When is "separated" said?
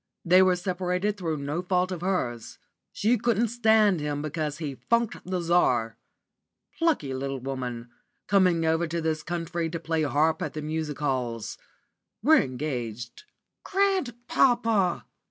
0.55-1.15